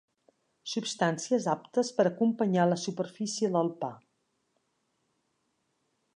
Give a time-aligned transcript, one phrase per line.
[0.71, 3.93] Substàncies aptes per acompanyar la superfície del pa.